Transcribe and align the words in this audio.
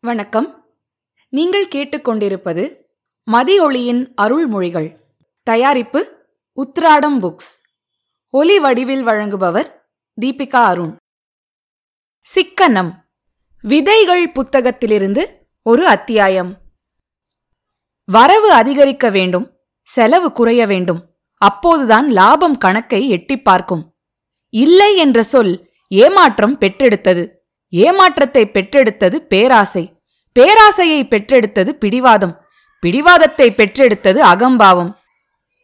வணக்கம். 0.00 0.66
நீங்கள் 1.28 1.68
கேட்டுக்கொண்டிருப்பது 1.68 2.76
மதியொளியின் 3.32 4.12
அருள்மொழிகள். 4.22 4.96
தயாரிப்பு 5.42 6.26
உத்ராடம் 6.56 7.20
புக்ஸ். 7.20 7.62
ஒலி 8.30 8.58
வடிவில் 8.58 9.06
வழங்குபவர் 9.06 9.70
தீபிகா 10.20 10.50
அருண். 10.50 10.96
சிக்கனம். 12.20 12.92
விதைகள் 13.62 14.32
புத்தகத்திலிருந்து 14.32 15.26
ஒரு 15.62 15.86
அத்தியாயம். 15.86 16.60
வரவு 18.04 18.52
அதிகரிக்க 18.52 19.10
வேண்டும் 19.10 19.58
செலவு 19.82 20.32
குறைய 20.32 20.66
வேண்டும். 20.66 21.16
அப்போதுதான் 21.34 22.10
லாபம் 22.10 22.58
கணக்கை 22.58 23.08
எட்டிப் 23.08 23.44
பார்க்கும். 23.44 23.96
இல்லை 24.48 24.96
என்ற 24.96 25.22
சொல் 25.22 25.70
ஏமாற்றம் 25.88 26.58
பெற்றெடுத்தது. 26.58 27.36
ஏமாற்றத்தை 27.68 28.50
பெற்றெடுத்தது 28.54 29.14
பேராசை. 29.14 30.00
பேராசையை 30.40 31.02
பெற்றெடுத்தது 31.04 31.68
பிடிவாதம். 31.68 32.40
பிடிவாதத்தை 32.80 33.54
பெற்றெடுத்தது 33.56 34.18
அகம்பாவம். 34.18 34.96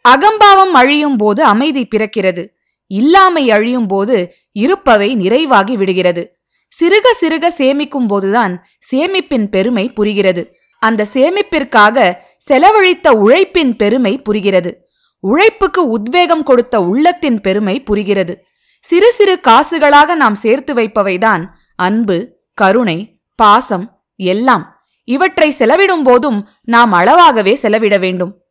அகம்பாவம் 0.00 0.74
அழியும் 0.74 1.16
போது 1.16 1.44
அமைதி 1.44 1.88
பிறக்கிறது. 1.96 2.48
இல்லாமை 2.86 3.50
அழியும் 3.50 3.86
போது 3.86 4.34
இருப்பவை 4.52 5.16
நிறைவாகி 5.16 5.74
விடுகிறது. 5.74 6.36
சிறுக 6.80 7.06
சிறுக 7.20 7.48
சேமிக்கும் 7.58 8.06
போதுதான் 8.06 8.66
சேமிப்பின் 8.92 9.46
பெருமை 9.46 9.88
புரிகிறது. 9.88 10.56
அந்த 10.78 11.06
சேமிப்பிற்காக 11.12 12.16
செலவழித்த 12.38 13.12
உழைப்பின் 13.12 13.76
பெருமை 13.76 14.18
புரிகிறது. 14.18 14.88
உழைப்புக்கு 15.18 15.88
உத்வேகம் 15.88 16.42
கொடுத்த 16.42 16.80
உள்ளத்தின் 16.80 17.40
பெருமை 17.40 17.82
புரிகிறது. 17.82 18.44
சிறு 18.80 19.12
சிறு 19.12 19.40
காசுகளாக 19.48 20.14
நாம் 20.14 20.34
சேர்த்து 20.34 20.74
வைப்பவைதான் 20.74 21.46
அன்பு 21.76 22.36
கருணை 22.54 23.20
பாசம் 23.34 24.02
எல்லாம் 24.16 24.76
இவற்றை 25.04 25.50
செலவிடும் 25.50 26.02
போதும் 26.02 26.48
நாம் 26.62 26.92
அளவாகவே 26.92 27.54
செலவிட 27.54 27.98
வேண்டும். 27.98 28.42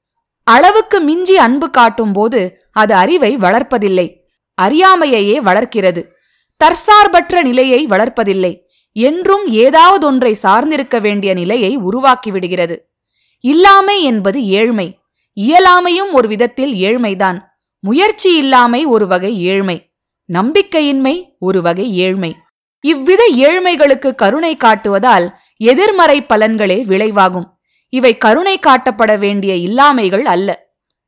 அளவுக்கு 0.43 0.99
மிஞ்சி 0.99 1.37
அன்பு 1.37 1.69
காட்டும் 1.69 2.13
போது 2.13 2.67
அது 2.71 2.93
அறிவை 2.93 3.37
வளர்ப்பதில்லை. 3.37 4.15
அறியாமையையே 4.61 5.35
வளர்க்கிறது. 5.35 6.15
தற்சார்பற்ற 6.57 7.41
நிலையை 7.41 7.85
வளர்ப்பதில்லை. 7.85 8.59
என்றும் 8.91 9.47
ஏதாவதொன்றை 9.47 10.31
சார்ந்திருக்க 10.43 11.01
வேண்டிய 11.01 11.33
நிலையை 11.33 11.77
உருவாக்கிவிடுகிறது. 11.77 12.79
இல்லாமை 13.39 14.03
என்பது 14.03 14.45
ஏழ்மை. 14.45 14.99
இயலாமையும் 15.41 16.11
ஒரு 16.11 16.27
விதத்தில் 16.27 16.73
ஏழ்மைதான். 16.73 17.39
முயற்சி 17.79 18.37
இல்லாமை 18.37 18.85
ஒரு 18.85 19.07
வகை 19.07 19.41
ஏழ்மை. 19.41 19.93
நம்பிக்கையின்மை 20.33 21.35
ஒரு 21.39 21.61
வகை 21.61 21.97
ஏழ்மை. 21.97 22.35
இவ்வித 22.83 23.23
ஏழ்மைகளுக்கு 23.35 24.15
கருணை 24.15 24.53
காட்டுவதால் 24.55 25.25
எதிர்மறை 25.57 26.17
பலன்களே 26.21 26.77
விளைவாகும். 26.83 27.47
இவை 27.93 28.11
கருணை 28.17 28.55
காட்டப்பட 28.59 29.11
வேண்டிய 29.19 29.53
இல்லாமைகள் 29.67 30.25
அல்ல. 30.25 30.49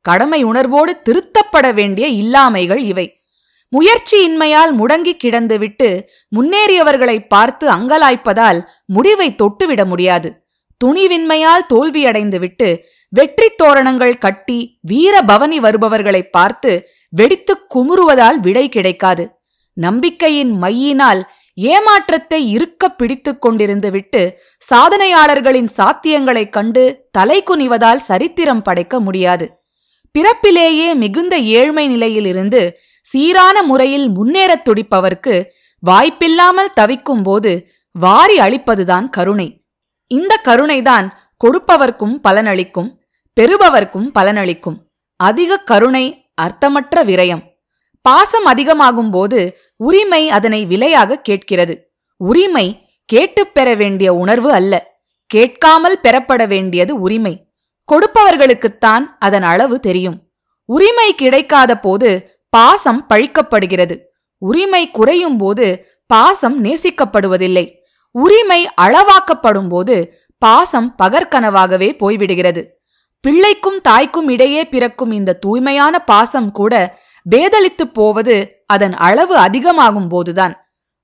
கடமை 0.04 0.40
உணர்வோடு 0.42 0.92
திருத்தப்பட 1.02 1.66
வேண்டிய 1.74 2.06
இல்லாமைகள் 2.22 2.82
இவை. 2.82 3.06
முயற்சியின்மையால் 3.72 4.72
முடங்கி 4.72 5.14
கிடந்துவிட்டு 5.24 5.88
முன்னேறியவர்களை 6.36 7.16
பார்த்து 7.28 7.66
அங்கலாய்ப்பதால் 7.68 8.60
முடிவை 8.86 9.28
தொட்டுவிட 9.42 9.84
முடியாது. 9.84 10.28
துணிவின்மையால் 10.80 11.68
தோல்வியடைந்துவிட்டு 11.74 12.68
வெற்றி 13.12 13.48
தோரணங்கள் 13.56 14.18
கட்டி 14.18 14.58
வீர 14.82 15.14
பவனி 15.22 15.58
வருபவர்களை 15.60 16.22
பார்த்து 16.30 16.72
வெடித்துக் 17.12 17.66
குமுறுவதால் 17.74 18.38
விடை 18.40 18.68
கிடைக்காது. 18.68 19.24
நம்பிக்கையின் 19.76 20.52
மையினால் 20.62 21.20
ஏமாற்றத்தை 21.58 22.50
இருக்க 22.50 22.88
பிடித்துக் 22.88 23.46
கொண்டிருந்து 23.46 23.90
விட்டு 23.90 24.40
சாதனையாளர்களின் 24.74 25.68
சாத்தியங்களைக் 25.76 26.48
கண்டு 26.48 27.08
தலை 27.10 27.42
குனிவதால் 27.42 27.96
சரித்திரம் 27.96 28.62
படைக்க 28.62 29.00
முடியாது. 29.00 29.64
பிறப்பிலேயே 30.18 30.94
மிகுந்த 30.94 31.38
ஏழ்மை 31.38 31.88
நிலையிலிருந்து 31.88 32.78
சீரான 33.02 33.62
முறையில் 33.62 34.08
முன்னேறத் 34.08 34.62
துடிப்பவர்க்கு 34.64 35.44
வாய்ப்பில்லாமல் 35.80 36.70
தவிக்கும் 36.70 37.22
போது 37.22 37.68
வாரி 37.92 38.38
அளிப்பதுதான் 38.38 39.08
கருணை. 39.08 39.64
இந்த 40.06 40.40
கருணைதான் 40.44 41.08
கொடுப்பவர்க்கும் 41.44 42.20
பலனளிக்கும் 42.28 42.90
பெறுபவர்க்கும் 43.40 44.10
பலனளிக்கும். 44.18 44.76
அதிக 45.16 45.56
கருணை 45.56 46.30
அர்த்தமற்ற 46.34 47.04
விரயம். 47.04 47.42
பாசம் 48.02 48.44
அதிகமாகும் 48.44 49.10
போது 49.10 49.58
உரிமை 49.76 50.30
அதனை 50.30 50.64
விலையாக 50.64 51.20
கேட்கிறது. 51.20 51.92
உரிமை 52.16 52.90
கேட்டுப் 53.04 53.54
பெற 53.54 53.74
வேண்டிய 53.74 54.14
உணர்வு 54.14 54.52
அல்ல. 54.52 55.00
கேட்காமல் 55.26 56.00
பெறப்பட 56.00 56.46
வேண்டியது 56.46 57.00
உரிமை. 57.00 57.48
கொடுப்பவர்களுக்குத்தான் 57.92 59.02
அதன் 59.18 59.42
அளவு 59.42 59.80
தெரியும். 59.80 60.30
உரிமை 60.64 61.14
கிடைக்காத 61.14 61.78
போது 61.78 62.40
பாசம் 62.48 63.06
பழிக்கப்படுகிறது. 63.08 63.98
உரிமை 64.38 64.90
குறையும் 64.90 65.36
போது 65.36 65.86
பாசம் 66.06 66.64
நேசிக்கப்படுவதில்லை. 66.64 67.72
உரிமை 68.10 68.68
அளவாக்கப்படும் 68.80 69.68
போது 69.68 70.18
பாசம் 70.38 70.94
பகற்கனவாகவே 71.02 71.96
போய்விடுகிறது. 71.96 72.64
பிள்ளைக்கும் 73.20 73.80
தாய்க்கும் 73.80 74.28
இடையே 74.28 74.64
பிறக்கும் 74.64 75.10
இந்த 75.10 75.32
தூய்மையான 75.32 75.98
பாசம் 75.98 76.52
கூட 76.52 76.98
பேதலித்துப் 77.30 77.94
போவது 77.94 78.55
அதன் 78.66 78.94
அளவு 78.94 79.36
அதிகமாகும் 79.36 80.08
போதுதான். 80.08 80.54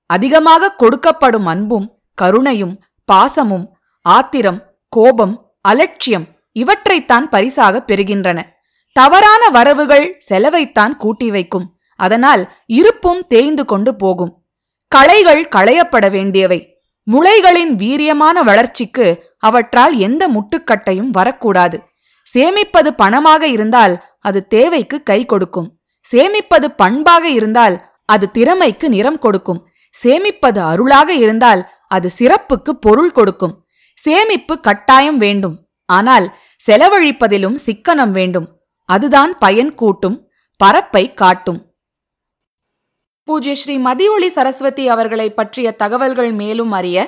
அதிகமாக 0.07 0.75
கொடுக்கப்படும் 0.79 1.45
அன்பும் 1.45 1.99
கருணையும் 2.23 2.75
பாசமும் 3.13 3.67
ஆத்திரம் 4.01 4.77
கோபம் 4.89 5.55
அலட்சியம் 5.61 6.27
இவற்றைத்தான் 6.53 7.29
பரிசாக 7.31 7.85
பெறுகின்றன. 7.87 8.43
தவறான 8.93 9.49
வரவுகள் 9.49 10.15
செலவைத்தான் 10.19 10.97
கூட்டி 10.97 11.31
வைக்கும். 11.31 11.79
அதனால் 11.97 12.53
இருப்பும் 12.67 13.27
தேய்ந்து 13.27 13.65
கொண்டு 13.65 13.97
போகும். 13.97 14.45
களைகள் 14.89 15.49
களையப்பட 15.49 16.11
வேண்டியவை. 16.11 16.77
முளைகளின் 17.11 17.73
வீரியமான 17.75 18.43
வளர்ச்சிக்கு 18.45 19.35
அவற்றால் 19.39 19.97
எந்த 19.97 20.29
முட்டுக்கட்டையும் 20.29 21.11
வரக்கூடாது. 21.11 21.83
சேமிப்பது 22.35 22.91
பணமாக 23.03 23.43
இருந்தால் 23.43 24.05
அது 24.19 24.47
தேவைக்கு 24.47 25.03
கை 25.03 25.25
கொடுக்கும். 25.25 25.82
சேமிப்பது 26.07 26.69
பண்பாக 26.81 27.25
இருந்தால் 27.39 27.77
அது 28.05 28.27
திறமைக்கு 28.31 28.87
நிறம் 28.89 29.19
கொடுக்கும். 29.19 29.61
சேமிப்பது 29.95 30.61
அருளாக 30.71 31.11
இருந்தால் 31.15 31.63
அது 31.87 32.09
சிறப்புக்கு 32.19 32.73
பொருள் 32.85 33.13
கொடுக்கும். 33.13 33.55
சேமிப்பு 33.99 34.55
கட்டாயம் 34.61 35.19
வேண்டும். 35.25 35.57
ஆனால் 35.89 36.27
செலவழிப்பதிலும் 36.67 37.59
சிக்கனம் 37.67 38.15
வேண்டும். 38.19 38.49
அதுதான் 38.89 39.33
பயன் 39.39 39.73
கூட்டும் 39.75 40.17
பரப்பை 40.61 41.05
காட்டும். 41.15 41.61
பூஜ்ய 43.29 43.55
ஸ்ரீ 43.55 43.75
மதியொளி 43.79 44.29
சரஸ்வதி 44.37 44.85
அவர்களை 44.89 45.27
பற்றிய 45.35 45.69
தகவல்கள் 45.83 46.33
மேலும் 46.41 46.73
அறிய 46.79 46.99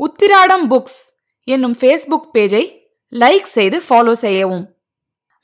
உத்திராடம் 0.00 0.66
புக்ஸ் 0.72 1.00
என்னும் 1.48 1.76
ஃபேஸ்புக் 1.80 2.28
பேஜை 2.34 2.64
லைக் 3.12 3.48
செய்து 3.56 3.78
ஃபாலோ 3.86 4.14
செய்யவும். 4.24 4.64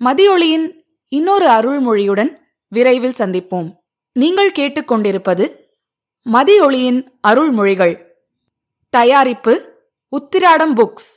மதியொளியின் 0.01 0.67
இன்னொரு 1.13 1.47
அருள்மொழியுடன் 1.49 2.31
விரைவில் 2.69 3.19
சந்திப்போம். 3.19 3.75
நீங்கள் 4.13 4.53
கேட்டுக்கொண்டிருப்பது 4.53 5.55
மதியொளியின் 6.33 7.09
அருள்மொழிகள். 7.27 8.03
தயாரிப்பு 8.91 9.73
உத்திராடம் 10.17 10.77
புக்ஸ். 10.77 11.11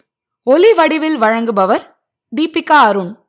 ஒலி 0.44 0.74
வடிவில் 0.74 1.20
வழங்குபவர் 1.20 1.96
தீபிகா 2.36 2.80
அருண். 2.90 3.21